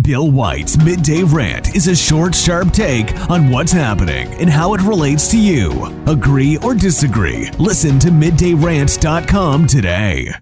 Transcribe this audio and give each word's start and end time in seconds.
Bill 0.00 0.30
White's 0.30 0.82
Midday 0.82 1.22
Rant 1.22 1.76
is 1.76 1.86
a 1.86 1.94
short, 1.94 2.34
sharp 2.34 2.72
take 2.72 3.14
on 3.28 3.50
what's 3.50 3.72
happening 3.72 4.26
and 4.40 4.48
how 4.48 4.72
it 4.72 4.80
relates 4.80 5.28
to 5.32 5.38
you. 5.38 5.70
Agree 6.06 6.56
or 6.56 6.74
disagree? 6.74 7.50
Listen 7.58 7.98
to 7.98 8.08
middayrant.com 8.08 9.66
today. 9.66 10.32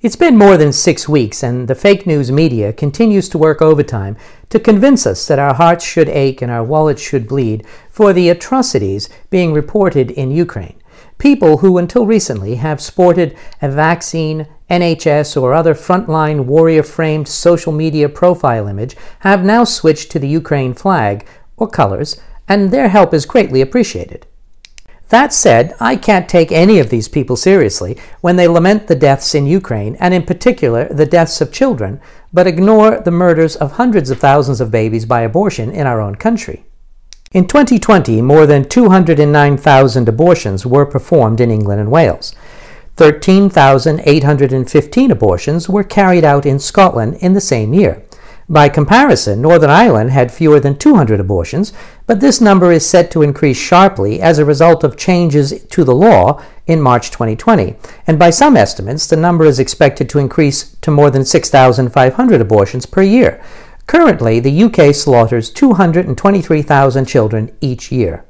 It's 0.00 0.16
been 0.16 0.36
more 0.36 0.56
than 0.56 0.72
six 0.72 1.08
weeks, 1.08 1.44
and 1.44 1.68
the 1.68 1.76
fake 1.76 2.04
news 2.04 2.32
media 2.32 2.72
continues 2.72 3.28
to 3.28 3.38
work 3.38 3.62
overtime 3.62 4.16
to 4.48 4.58
convince 4.58 5.06
us 5.06 5.24
that 5.28 5.38
our 5.38 5.54
hearts 5.54 5.84
should 5.84 6.08
ache 6.08 6.42
and 6.42 6.50
our 6.50 6.64
wallets 6.64 7.00
should 7.00 7.28
bleed 7.28 7.64
for 7.88 8.12
the 8.12 8.28
atrocities 8.28 9.08
being 9.30 9.52
reported 9.52 10.10
in 10.10 10.32
Ukraine. 10.32 10.82
People 11.18 11.58
who, 11.58 11.78
until 11.78 12.06
recently, 12.06 12.56
have 12.56 12.80
sported 12.80 13.38
a 13.62 13.70
vaccine 13.70 14.48
NHS, 14.70 15.40
or 15.40 15.54
other 15.54 15.74
frontline 15.74 16.44
warrior 16.44 16.82
framed 16.82 17.28
social 17.28 17.72
media 17.72 18.08
profile 18.08 18.66
image 18.66 18.96
have 19.20 19.44
now 19.44 19.64
switched 19.64 20.10
to 20.10 20.18
the 20.18 20.28
Ukraine 20.28 20.74
flag 20.74 21.26
or 21.56 21.68
colors, 21.68 22.20
and 22.48 22.70
their 22.70 22.88
help 22.88 23.14
is 23.14 23.26
greatly 23.26 23.60
appreciated. 23.60 24.26
That 25.08 25.32
said, 25.32 25.74
I 25.78 25.94
can't 25.94 26.28
take 26.28 26.50
any 26.50 26.80
of 26.80 26.90
these 26.90 27.06
people 27.06 27.36
seriously 27.36 27.96
when 28.22 28.34
they 28.34 28.48
lament 28.48 28.88
the 28.88 28.96
deaths 28.96 29.36
in 29.36 29.46
Ukraine, 29.46 29.96
and 30.00 30.12
in 30.12 30.24
particular 30.24 30.88
the 30.88 31.06
deaths 31.06 31.40
of 31.40 31.52
children, 31.52 32.00
but 32.32 32.48
ignore 32.48 33.00
the 33.00 33.12
murders 33.12 33.54
of 33.54 33.72
hundreds 33.72 34.10
of 34.10 34.18
thousands 34.18 34.60
of 34.60 34.72
babies 34.72 35.06
by 35.06 35.20
abortion 35.20 35.70
in 35.70 35.86
our 35.86 36.00
own 36.00 36.16
country. 36.16 36.64
In 37.32 37.46
2020, 37.46 38.20
more 38.22 38.46
than 38.46 38.68
209,000 38.68 40.08
abortions 40.08 40.66
were 40.66 40.86
performed 40.86 41.40
in 41.40 41.50
England 41.50 41.80
and 41.80 41.90
Wales. 41.90 42.34
13,815 42.96 45.10
abortions 45.10 45.68
were 45.68 45.84
carried 45.84 46.24
out 46.24 46.46
in 46.46 46.58
Scotland 46.58 47.18
in 47.20 47.34
the 47.34 47.40
same 47.40 47.74
year. 47.74 48.02
By 48.48 48.68
comparison, 48.68 49.42
Northern 49.42 49.70
Ireland 49.70 50.10
had 50.10 50.30
fewer 50.30 50.60
than 50.60 50.78
200 50.78 51.18
abortions, 51.18 51.72
but 52.06 52.20
this 52.20 52.40
number 52.40 52.70
is 52.70 52.88
set 52.88 53.10
to 53.10 53.22
increase 53.22 53.58
sharply 53.58 54.20
as 54.20 54.38
a 54.38 54.44
result 54.44 54.84
of 54.84 54.96
changes 54.96 55.64
to 55.64 55.82
the 55.82 55.94
law 55.94 56.40
in 56.66 56.80
March 56.80 57.10
2020. 57.10 57.74
And 58.06 58.20
by 58.20 58.30
some 58.30 58.56
estimates, 58.56 59.08
the 59.08 59.16
number 59.16 59.46
is 59.46 59.58
expected 59.58 60.08
to 60.10 60.20
increase 60.20 60.76
to 60.76 60.92
more 60.92 61.10
than 61.10 61.24
6,500 61.24 62.40
abortions 62.40 62.86
per 62.86 63.02
year. 63.02 63.42
Currently, 63.88 64.38
the 64.38 64.62
UK 64.62 64.94
slaughters 64.94 65.50
223,000 65.50 67.04
children 67.04 67.50
each 67.60 67.90
year. 67.90 68.25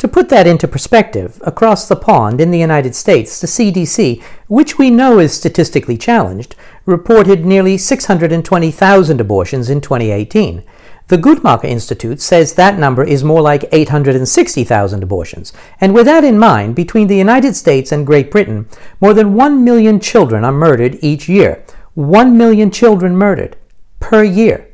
To 0.00 0.08
put 0.08 0.30
that 0.30 0.46
into 0.46 0.66
perspective, 0.66 1.38
across 1.44 1.86
the 1.86 1.94
pond 1.94 2.40
in 2.40 2.50
the 2.50 2.58
United 2.58 2.94
States, 2.94 3.38
the 3.38 3.46
CDC, 3.46 4.22
which 4.48 4.78
we 4.78 4.88
know 4.88 5.18
is 5.18 5.34
statistically 5.34 5.98
challenged, 5.98 6.56
reported 6.86 7.44
nearly 7.44 7.76
620,000 7.76 9.20
abortions 9.20 9.68
in 9.68 9.82
2018. 9.82 10.64
The 11.08 11.18
Guttmacher 11.18 11.64
Institute 11.64 12.22
says 12.22 12.54
that 12.54 12.78
number 12.78 13.04
is 13.04 13.22
more 13.22 13.42
like 13.42 13.68
860,000 13.72 15.02
abortions. 15.02 15.52
And 15.82 15.92
with 15.92 16.06
that 16.06 16.24
in 16.24 16.38
mind, 16.38 16.76
between 16.76 17.08
the 17.08 17.18
United 17.18 17.54
States 17.54 17.92
and 17.92 18.06
Great 18.06 18.30
Britain, 18.30 18.70
more 19.02 19.12
than 19.12 19.34
1 19.34 19.62
million 19.62 20.00
children 20.00 20.44
are 20.44 20.50
murdered 20.50 20.96
each 21.02 21.28
year. 21.28 21.62
1 21.92 22.38
million 22.38 22.70
children 22.70 23.14
murdered 23.14 23.58
per 23.98 24.24
year. 24.24 24.69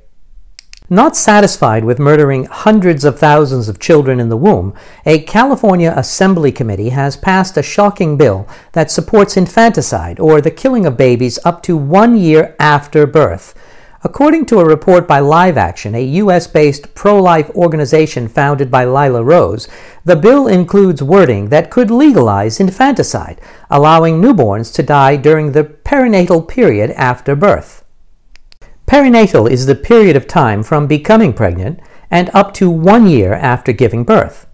Not 0.88 1.16
satisfied 1.16 1.84
with 1.84 1.98
murdering 1.98 2.44
hundreds 2.44 3.04
of 3.04 3.18
thousands 3.18 3.68
of 3.68 3.80
children 3.80 4.20
in 4.20 4.28
the 4.28 4.36
womb, 4.36 4.72
a 5.04 5.18
California 5.18 5.92
Assembly 5.96 6.52
Committee 6.52 6.90
has 6.90 7.16
passed 7.16 7.56
a 7.56 7.62
shocking 7.62 8.16
bill 8.16 8.46
that 8.70 8.88
supports 8.88 9.36
infanticide, 9.36 10.20
or 10.20 10.40
the 10.40 10.52
killing 10.52 10.86
of 10.86 10.96
babies 10.96 11.40
up 11.44 11.60
to 11.64 11.76
one 11.76 12.16
year 12.16 12.54
after 12.60 13.04
birth. 13.04 13.52
According 14.04 14.46
to 14.46 14.60
a 14.60 14.64
report 14.64 15.08
by 15.08 15.18
Live 15.18 15.56
Action, 15.58 15.96
a 15.96 16.04
U.S. 16.22 16.46
based 16.46 16.94
pro 16.94 17.20
life 17.20 17.50
organization 17.56 18.28
founded 18.28 18.70
by 18.70 18.84
Lila 18.84 19.24
Rose, 19.24 19.66
the 20.04 20.14
bill 20.14 20.46
includes 20.46 21.02
wording 21.02 21.48
that 21.48 21.68
could 21.68 21.90
legalize 21.90 22.60
infanticide, 22.60 23.40
allowing 23.68 24.22
newborns 24.22 24.72
to 24.74 24.84
die 24.84 25.16
during 25.16 25.50
the 25.50 25.64
perinatal 25.64 26.46
period 26.46 26.92
after 26.92 27.34
birth. 27.34 27.82
Perinatal 28.86 29.50
is 29.50 29.66
the 29.66 29.74
period 29.74 30.14
of 30.14 30.28
time 30.28 30.62
from 30.62 30.86
becoming 30.86 31.32
pregnant 31.32 31.80
and 32.08 32.30
up 32.32 32.54
to 32.54 32.70
one 32.70 33.08
year 33.08 33.32
after 33.32 33.72
giving 33.72 34.04
birth. 34.04 34.46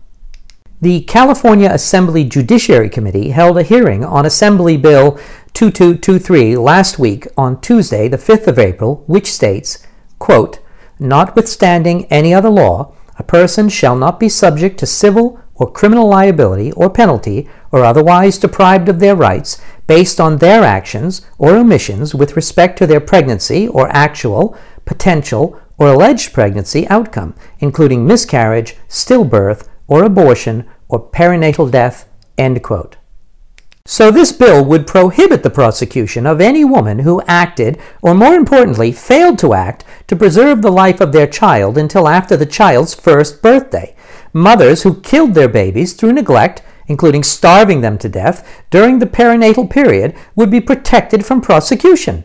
The 0.81 1.03
California 1.03 1.69
Assembly 1.71 2.25
Judiciary 2.25 2.89
Committee 2.89 3.31
held 3.31 3.59
a 3.59 3.63
hearing 3.63 4.03
on 4.05 4.25
Assembly 4.25 4.79
Bill 4.79 5.21
2223 5.53 6.57
last 6.57 6.99
week 6.99 7.27
on 7.37 7.61
Tuesday, 7.61 8.09
the 8.09 8.17
5th 8.17 8.47
of 8.47 8.59
April, 8.59 9.05
which 9.07 9.31
states, 9.31 9.87
quote, 10.19 10.61
Notwithstanding 10.99 12.07
any 12.07 12.33
other 12.33 12.49
law, 12.49 12.95
a 13.19 13.23
person 13.23 13.69
shall 13.69 13.95
not 13.95 14.19
be 14.19 14.31
subject 14.31 14.79
to 14.79 14.87
civil 14.87 15.42
or 15.63 15.71
criminal 15.71 16.09
liability 16.09 16.73
or 16.73 16.91
penalty 16.91 17.49
or 17.71 17.85
otherwise 17.85 18.37
deprived 18.37 18.89
of 18.89 18.99
their 18.99 19.15
rights 19.15 19.61
based 19.87 20.21
on 20.21 20.39
their 20.39 20.65
actions 20.65 21.25
or 21.39 21.55
omissions 21.55 22.17
with 22.17 22.35
respect 22.35 22.77
to 22.77 22.85
their 22.85 22.99
pregnancy 22.99 23.69
or 23.69 23.89
actual, 23.91 24.57
potential, 24.85 25.57
or 25.79 25.87
alleged 25.87 26.33
pregnancy 26.33 26.87
outcome, 26.89 27.33
including 27.61 28.05
miscarriage, 28.05 28.75
stillbirth, 28.89 29.69
or 29.87 30.03
abortion, 30.03 30.69
or 30.89 31.09
perinatal 31.09 31.71
death. 31.71 32.09
End 32.37 32.61
quote. 32.65 32.97
So, 33.85 34.11
this 34.11 34.33
bill 34.33 34.65
would 34.65 34.87
prohibit 34.87 35.43
the 35.45 35.51
prosecution 35.51 36.27
of 36.27 36.41
any 36.41 36.65
woman 36.65 37.01
who 37.01 37.23
acted, 37.27 37.81
or 38.01 38.15
more 38.15 38.35
importantly, 38.35 38.91
failed 38.91 39.39
to 39.41 39.55
act, 39.55 39.85
to 40.09 40.17
preserve 40.17 40.63
the 40.63 40.71
life 40.73 41.01
of 41.01 41.13
their 41.13 41.27
child 41.27 41.79
until 41.79 42.09
after 42.09 42.37
the 42.37 42.47
child's 42.47 42.95
first 42.95 43.43
birthday. 43.43 43.95
Mothers 44.33 44.83
who 44.83 45.01
killed 45.01 45.35
their 45.35 45.49
babies 45.49 45.93
through 45.93 46.13
neglect 46.13 46.63
including 46.93 47.23
starving 47.23 47.81
them 47.81 47.99
to 47.99 48.09
death, 48.09 48.47
during 48.71 48.99
the 48.99 49.07
perinatal 49.07 49.69
period 49.71 50.15
would 50.35 50.51
be 50.51 50.61
protected 50.61 51.25
from 51.25 51.41
prosecution. 51.41 52.25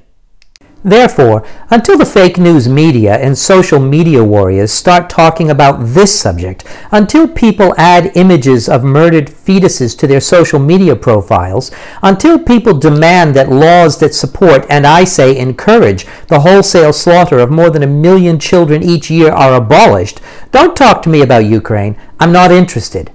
Therefore, 0.84 1.44
until 1.70 1.98
the 1.98 2.06
fake 2.06 2.38
news 2.38 2.70
media 2.70 3.16
and 3.18 3.38
social 3.38 3.80
media 3.80 4.24
warriors 4.24 4.72
start 4.72 5.10
talking 5.10 5.50
about 5.50 5.80
this 5.80 6.18
subject, 6.18 6.64
until 6.92 7.28
people 7.28 7.74
add 7.78 8.16
images 8.16 8.70
of 8.70 8.84
murdered 8.84 9.28
fetuses 9.28 9.98
to 9.98 10.08
their 10.08 10.22
social 10.22 10.60
media 10.60 10.96
profiles, 10.96 11.72
until 12.04 12.38
people 12.38 12.78
demand 12.78 13.36
that 13.36 13.50
laws 13.50 13.98
that 14.00 14.14
support, 14.14 14.66
and 14.70 14.86
I 14.86 15.04
say 15.04 15.36
encourage, 15.38 16.06
the 16.28 16.42
wholesale 16.42 16.94
slaughter 16.94 17.40
of 17.40 17.52
more 17.52 17.72
than 17.72 17.84
a 17.84 17.88
million 17.88 18.40
children 18.40 18.84
each 18.84 19.10
year 19.10 19.32
are 19.32 19.56
abolished, 19.56 20.22
don't 20.52 20.78
talk 20.78 21.02
to 21.02 21.10
me 21.10 21.22
about 21.22 21.46
Ukraine. 21.46 21.98
I'm 22.20 22.32
not 22.32 22.52
interested. 22.52 23.12